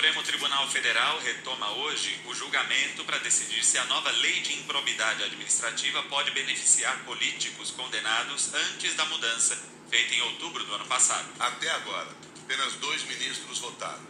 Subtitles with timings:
[0.00, 5.22] Supremo Tribunal Federal retoma hoje o julgamento para decidir se a nova lei de improbidade
[5.24, 11.28] administrativa pode beneficiar políticos condenados antes da mudança feita em outubro do ano passado.
[11.38, 12.08] Até agora,
[12.42, 14.00] apenas dois ministros votaram.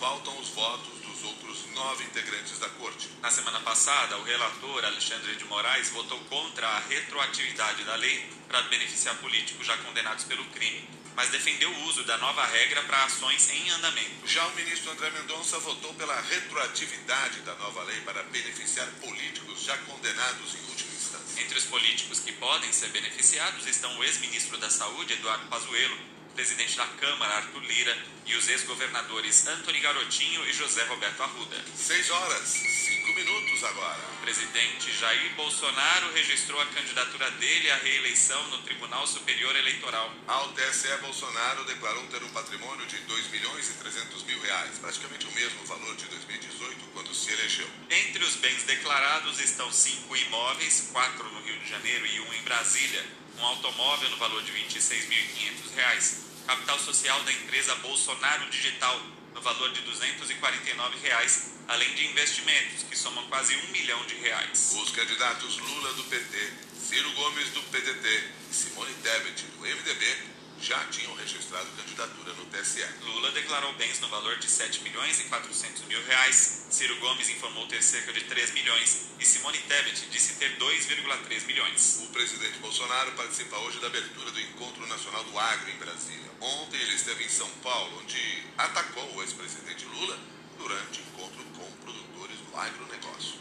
[0.00, 3.10] Faltam os votos dos outros nove integrantes da corte.
[3.20, 8.62] Na semana passada, o relator Alexandre de Moraes votou contra a retroatividade da lei para
[8.62, 13.50] beneficiar políticos já condenados pelo crime mas defendeu o uso da nova regra para ações
[13.50, 14.26] em andamento.
[14.26, 19.76] Já o ministro André Mendonça votou pela retroatividade da nova lei para beneficiar políticos já
[19.78, 21.42] condenados em última instância.
[21.42, 26.76] Entre os políticos que podem ser beneficiados estão o ex-ministro da Saúde, Eduardo Pazuello, presidente
[26.76, 31.56] da Câmara, Arthur Lira, e os ex-governadores Antony Garotinho e José Roberto Arruda.
[31.76, 34.00] Seis horas, cinco minutos agora.
[34.18, 40.10] O presidente Jair Bolsonaro registrou a candidatura dele à reeleição no Tribunal Superior Eleitoral.
[40.26, 45.26] Ao TSE, Bolsonaro declarou ter um patrimônio de 2 milhões e 300 mil reais, praticamente
[45.26, 47.68] o mesmo valor de 2018, quando se elegeu.
[47.90, 52.42] Entre os bens declarados estão cinco imóveis, quatro no Rio de Janeiro e um em
[52.42, 53.04] Brasília,
[53.38, 59.00] um automóvel no valor de R$ 26.500, capital social da empresa Bolsonaro Digital
[59.34, 64.72] no valor de 249 reais, além de investimentos que somam quase um milhão de reais.
[64.80, 66.52] Os candidatos Lula do PT,
[66.88, 72.84] Ciro Gomes do PDT e Simone Tebet do MDB já tinham registrado candidatura no TSE.
[73.02, 76.68] Lula declarou bens no valor de 7 milhões e 400 mil reais.
[76.70, 82.00] Ciro Gomes informou ter cerca de 3 milhões e Simone Tebet disse ter 2,3 milhões.
[82.04, 86.23] O presidente Bolsonaro participa hoje da abertura do Encontro Nacional do Agro em Brasília.
[86.44, 90.18] Ontem ele esteve em São Paulo, onde atacou o ex-presidente Lula
[90.58, 93.40] durante encontro com produtores do agronegócio.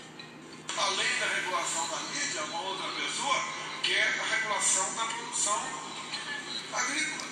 [0.78, 3.44] Além da regulação da mídia, uma outra pessoa
[3.84, 5.62] quer a regulação da produção
[6.72, 7.30] agrícola.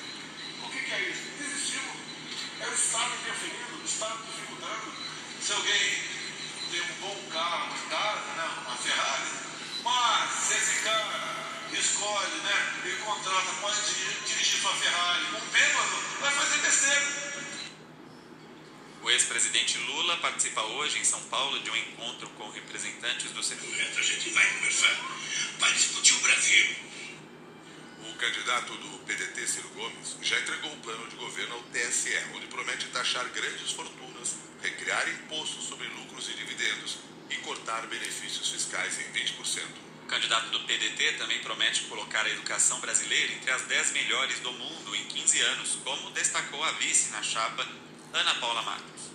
[0.65, 1.21] O que, que é isso?
[1.39, 1.99] Desestímulo.
[2.59, 4.93] É o Estado interferindo, o Estado dificultando.
[5.41, 6.03] Se alguém
[6.69, 9.31] tem um bom carro, uma casa, né, uma Ferrari,
[9.85, 11.40] mas se esse cara
[11.81, 13.77] escolhe né, e contrata, pode
[14.25, 17.31] dirigir sua Ferrari um bêbado, vai fazer besteira.
[19.03, 23.67] O ex-presidente Lula participa hoje em São Paulo de um encontro com representantes do setor.
[23.97, 24.95] A gente vai conversar
[25.59, 26.91] para discutir o Brasil
[28.21, 32.85] candidato do PDT, Ciro Gomes, já entregou um plano de governo ao TSE, onde promete
[32.89, 36.99] taxar grandes fortunas, recriar impostos sobre lucros e dividendos
[37.31, 39.90] e cortar benefícios fiscais em 20%.
[40.11, 44.51] O candidato do PDT também promete colocar a educação brasileira entre as 10 melhores do
[44.51, 47.65] mundo em 15 anos, como destacou a vice na chapa,
[48.11, 49.11] Ana Paula Marques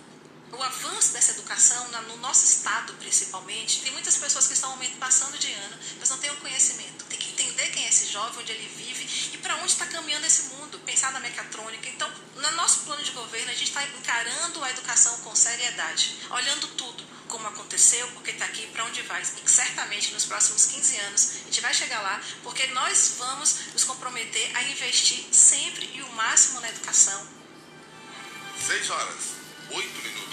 [0.51, 5.51] o avanço dessa educação no nosso estado principalmente tem muitas pessoas que estão passando de
[5.51, 7.05] ano mas não têm o conhecimento.
[7.05, 10.25] Tem que entender quem é esse jovem onde ele vive e para onde está caminhando
[10.25, 11.89] esse mundo pensar na mecatrônica.
[11.89, 16.67] Então no nosso plano de governo a gente está encarando a educação com seriedade olhando
[16.69, 19.21] tudo como aconteceu, porque está aqui, para onde vai.
[19.21, 23.83] E certamente nos próximos 15 anos a gente vai chegar lá, porque nós vamos nos
[23.83, 27.27] comprometer a investir sempre e o máximo na educação.
[28.65, 29.35] Seis horas,
[29.69, 30.27] oito minutos.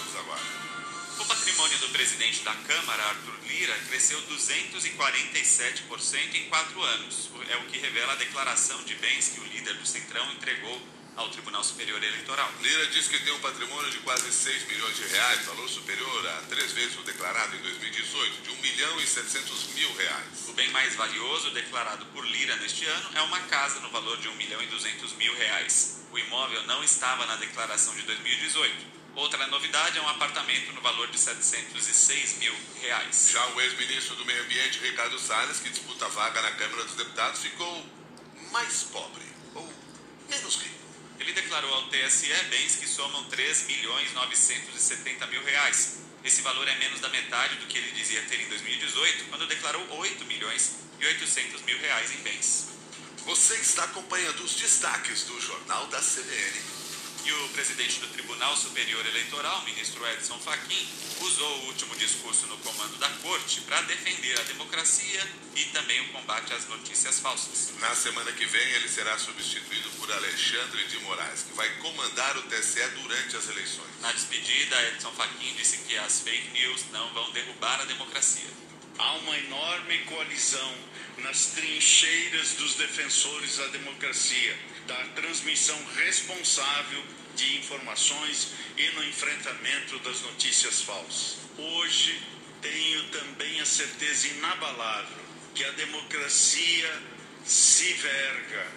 [1.17, 7.31] O patrimônio do presidente da Câmara, Arthur Lira, cresceu 247% em quatro anos.
[7.49, 10.79] É o que revela a declaração de bens que o líder do Centrão entregou
[11.15, 12.51] ao Tribunal Superior Eleitoral.
[12.61, 16.41] Lira diz que tem um patrimônio de quase 6 milhões de reais, valor superior a
[16.49, 20.47] três vezes o declarado em 2018, de 1 milhão e 700 mil reais.
[20.47, 24.27] O bem mais valioso declarado por Lira neste ano é uma casa no valor de
[24.27, 26.01] 1 milhão e 200 mil reais.
[26.11, 28.95] O imóvel não estava na declaração de 2018.
[29.15, 33.29] Outra novidade é um apartamento no valor de 706 mil reais.
[33.31, 36.95] Já o ex-ministro do Meio Ambiente, Ricardo Salles, que disputa a vaga na Câmara dos
[36.95, 37.85] Deputados, ficou
[38.51, 39.73] mais pobre, ou
[40.29, 40.84] menos rico.
[41.19, 45.99] Ele declarou ao TSE bens que somam 3 milhões 970 mil reais.
[46.23, 49.87] Esse valor é menos da metade do que ele dizia ter em 2018, quando declarou
[49.97, 52.67] 8 milhões e 800 mil reais em bens.
[53.25, 56.84] Você está acompanhando os destaques do Jornal da CBN.
[57.25, 60.87] E o presidente do Tribunal Superior Eleitoral, ministro Edson Fachin,
[61.21, 66.09] usou o último discurso no comando da corte para defender a democracia e também o
[66.09, 67.73] combate às notícias falsas.
[67.79, 72.43] Na semana que vem, ele será substituído por Alexandre de Moraes, que vai comandar o
[72.43, 73.89] TSE durante as eleições.
[74.01, 78.51] Na despedida, Edson Fachin disse que as fake news não vão derrubar a democracia.
[78.99, 80.75] Há uma enorme coalizão
[81.17, 84.57] nas trincheiras dos defensores da democracia,
[84.87, 87.03] da transmissão responsável
[87.35, 91.37] de informações e no enfrentamento das notícias falsas.
[91.57, 92.21] Hoje
[92.61, 97.01] tenho também a certeza inabalável que a democracia
[97.45, 98.67] se verga,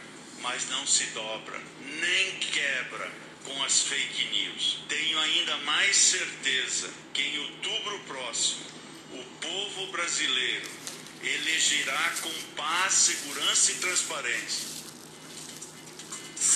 [0.40, 1.60] mas não se dobra,
[2.00, 3.10] nem quebra
[3.44, 4.81] com as fake news.
[4.88, 8.66] Tenho ainda mais certeza que em outubro próximo
[9.12, 10.69] o povo brasileiro
[11.22, 14.77] elegerá com paz, segurança e transparência.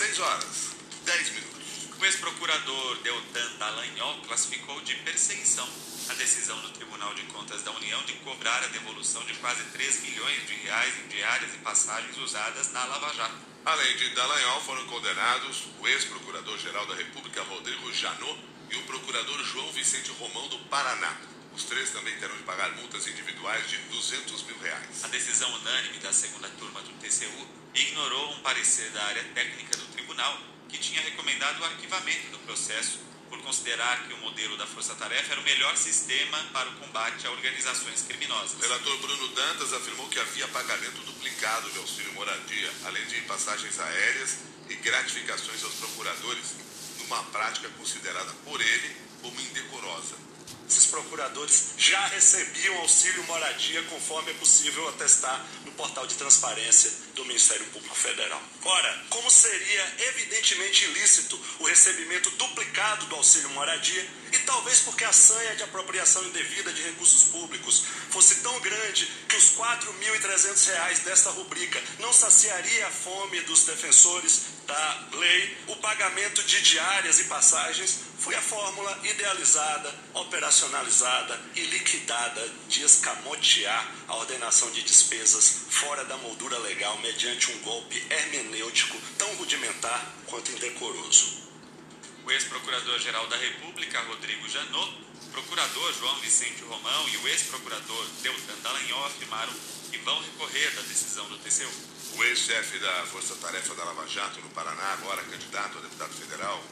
[0.03, 1.89] 6 horas, 10 minutos.
[1.97, 5.69] O ex-procurador Deltan Dallagnol classificou de perseguição
[6.09, 10.03] a decisão do Tribunal de Contas da União de cobrar a devolução de quase 3
[10.03, 13.37] milhões de reais em diárias e passagens usadas na Lava Jato.
[13.65, 18.41] Além de Dallagnol, foram condenados o ex-procurador-geral da República, Rodrigo Janot,
[18.73, 21.17] e o procurador João Vicente Romão do Paraná.
[21.55, 25.05] Os três também terão de pagar multas individuais de 200 mil reais.
[25.05, 29.87] A decisão unânime da segunda turma do TCU ignorou um parecer da área técnica do
[30.13, 30.39] tribunal
[30.69, 35.41] que tinha recomendado o arquivamento do processo por considerar que o modelo da força-tarefa era
[35.41, 38.53] o melhor sistema para o combate a organizações criminosas.
[38.59, 43.79] O relator Bruno Dantas afirmou que havia pagamento duplicado de auxílio moradia, além de passagens
[43.79, 44.37] aéreas
[44.69, 46.47] e gratificações aos procuradores,
[46.99, 50.17] numa prática considerada por ele como indecorosa.
[50.69, 57.25] Esses procuradores já recebiam auxílio moradia, conforme é possível atestar no portal de transparência do
[57.25, 58.43] Ministério Público Federal.
[58.65, 65.13] Ora, como seria evidentemente ilícito o recebimento duplicado do auxílio moradia, e talvez porque a
[65.13, 71.31] sanha de apropriação indevida de recursos públicos fosse tão grande que os R$ 4.300 desta
[71.31, 78.12] rubrica não saciaria a fome dos defensores da lei, o pagamento de diárias e passagens
[78.23, 86.17] foi a fórmula idealizada, operacionalizada e liquidada de escamotear a ordenação de despesas fora da
[86.19, 91.43] moldura legal mediante um golpe hermenêutico tão rudimentar quanto indecoroso.
[92.25, 98.55] O ex-procurador-geral da República, Rodrigo Janot, o procurador João Vicente Romão e o ex-procurador Deltan
[98.63, 99.53] Dallagnol afirmaram
[99.91, 101.69] que vão recorrer da decisão do TCU.
[102.17, 106.63] O ex-chefe da Força Tarefa da Lava Jato no Paraná, agora candidato a deputado federal,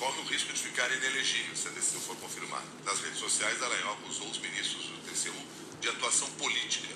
[0.00, 2.64] corre o risco de ficar inelegível se a decisão for confirmada.
[2.86, 5.36] Nas redes sociais, Dallagnol acusou os ministros do TCU
[5.78, 6.88] de atuação política.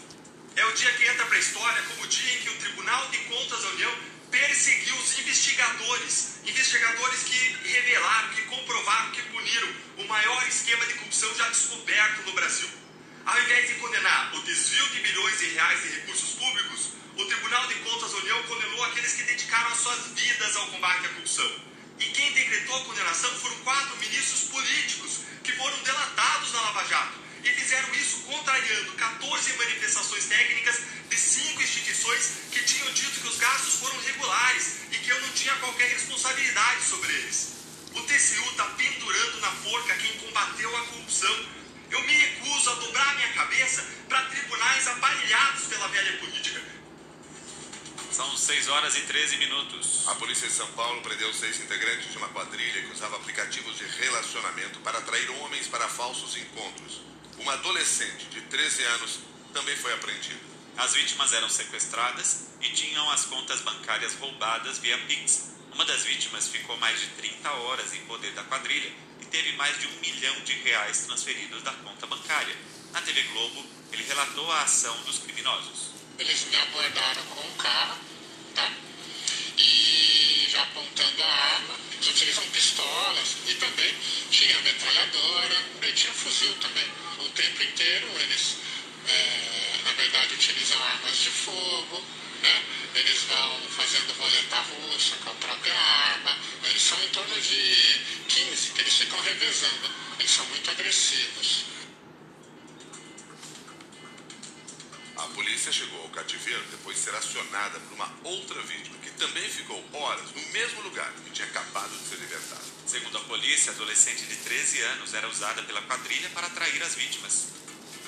[0.57, 3.07] É o dia que entra para a história como o dia em que o Tribunal
[3.11, 3.93] de Contas da União
[4.31, 9.69] perseguiu os investigadores, investigadores que revelaram, que comprovaram, que puniram
[9.99, 12.71] o maior esquema de corrupção já descoberto no Brasil.
[13.27, 17.67] Ao invés de condenar o desvio de milhões de reais de recursos públicos, o Tribunal
[17.67, 21.74] de Contas da União condenou aqueles que dedicaram as suas vidas ao combate à corrupção.
[22.15, 27.51] Quem decretou a condenação foram quatro ministros políticos que foram delatados na Lava Jato e
[27.51, 30.81] fizeram isso contrariando 14 manifestações técnicas
[31.11, 35.29] de cinco instituições que tinham dito que os gastos foram regulares e que eu não
[35.31, 37.55] tinha qualquer responsabilidade sobre eles.
[37.93, 41.47] O TCU está pendurando na forca quem combateu a corrupção.
[41.91, 46.54] Eu me recuso a dobrar minha cabeça para tribunais aparelhados pela velha política.
[48.15, 50.07] São 6 horas e 13 minutos.
[50.07, 53.85] A polícia de São Paulo prendeu seis integrantes de uma quadrilha que usava aplicativos de
[53.87, 57.01] relacionamento para atrair homens para falsos encontros.
[57.41, 59.19] Uma adolescente de 13 anos
[59.53, 60.39] também foi apreendida.
[60.77, 65.51] As vítimas eram sequestradas e tinham as contas bancárias roubadas via Pix.
[65.73, 69.77] Uma das vítimas ficou mais de 30 horas em poder da quadrilha e teve mais
[69.81, 72.57] de um milhão de reais transferidos da conta bancária.
[72.93, 75.94] Na TV Globo, ele relatou a ação dos criminosos.
[76.17, 77.99] Eles me abordaram com um carro,
[78.55, 78.71] tá?
[79.59, 81.75] E já apontando a arma.
[81.93, 83.95] Eles utilizam pistolas e também
[84.31, 86.87] tinha metralhadora e tinha fuzil também.
[87.19, 88.59] O tempo inteiro eles,
[89.09, 92.01] é, na verdade, utilizam armas de fogo,
[92.43, 92.63] né?
[92.95, 96.39] Eles vão fazendo roleta russa com a própria arma.
[96.63, 99.91] Eles são em torno de 15 que eles ficam revezando.
[100.21, 101.74] Eles são muito agressivos.
[105.65, 109.83] Polícia chegou ao cativeiro depois de ser acionada por uma outra vítima, que também ficou
[109.95, 112.65] horas no mesmo lugar e tinha acabado de ser libertada.
[112.87, 116.95] Segundo a polícia, a adolescente de 13 anos era usada pela quadrilha para atrair as
[116.95, 117.47] vítimas.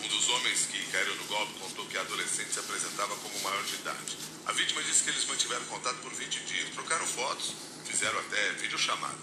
[0.05, 3.65] Um dos homens que caíram no golpe contou que a adolescente se apresentava como maior
[3.65, 4.19] de idade.
[4.45, 7.55] A vítima disse que eles mantiveram contato por 20 dias, trocaram fotos,
[7.87, 9.19] fizeram até videochamada.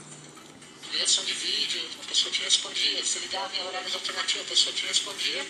[0.92, 3.06] Ligação de vídeo, a pessoa te respondia.
[3.06, 5.46] Se ligava em horários alternativos, a pessoa te respondia.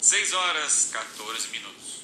[0.00, 1.99] 6 horas 14 minutos.